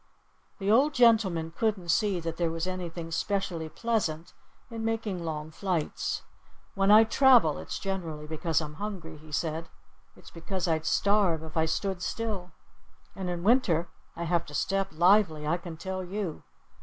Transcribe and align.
The 0.57 0.71
old 0.71 0.95
gentleman 0.95 1.51
couldn't 1.55 1.89
see 1.89 2.19
that 2.21 2.37
there 2.37 2.49
was 2.49 2.65
anything 2.65 3.11
specially 3.11 3.69
pleasant 3.69 4.33
in 4.71 4.83
making 4.83 5.23
long 5.23 5.51
flights. 5.51 6.23
"When 6.73 6.89
I 6.89 7.03
travel, 7.03 7.59
it's 7.59 7.77
generally 7.77 8.25
because 8.25 8.61
I'm 8.61 8.73
hungry," 8.81 9.17
he 9.17 9.31
said. 9.31 9.69
"It's 10.15 10.31
because 10.31 10.67
I'd 10.67 10.87
starve 10.87 11.43
if 11.43 11.55
I 11.55 11.65
stood 11.65 12.01
still. 12.01 12.51
And 13.15 13.29
in 13.29 13.43
winter 13.43 13.89
I 14.15 14.23
have 14.23 14.43
to 14.47 14.55
step 14.55 14.87
lively, 14.91 15.45
I 15.45 15.57
can 15.57 15.77
tell 15.77 16.03
you. 16.03 16.41